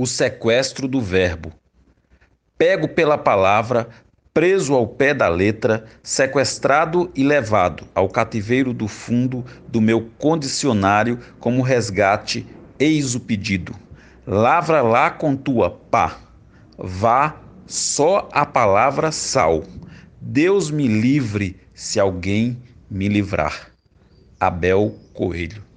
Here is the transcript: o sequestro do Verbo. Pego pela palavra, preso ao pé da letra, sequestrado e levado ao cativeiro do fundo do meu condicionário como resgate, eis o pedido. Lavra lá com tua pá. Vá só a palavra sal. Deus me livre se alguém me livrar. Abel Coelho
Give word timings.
o 0.00 0.06
sequestro 0.06 0.88
do 0.88 0.98
Verbo. 0.98 1.52
Pego 2.56 2.88
pela 2.88 3.18
palavra, 3.18 3.86
preso 4.32 4.72
ao 4.72 4.86
pé 4.86 5.12
da 5.12 5.28
letra, 5.28 5.84
sequestrado 6.02 7.10
e 7.14 7.22
levado 7.22 7.86
ao 7.94 8.08
cativeiro 8.08 8.72
do 8.72 8.88
fundo 8.88 9.44
do 9.68 9.78
meu 9.78 10.08
condicionário 10.16 11.18
como 11.38 11.60
resgate, 11.60 12.46
eis 12.78 13.14
o 13.14 13.20
pedido. 13.20 13.76
Lavra 14.26 14.80
lá 14.80 15.10
com 15.10 15.36
tua 15.36 15.68
pá. 15.68 16.16
Vá 16.78 17.36
só 17.66 18.26
a 18.32 18.46
palavra 18.46 19.12
sal. 19.12 19.64
Deus 20.18 20.70
me 20.70 20.88
livre 20.88 21.60
se 21.74 22.00
alguém 22.00 22.56
me 22.90 23.06
livrar. 23.06 23.70
Abel 24.40 24.94
Coelho 25.12 25.69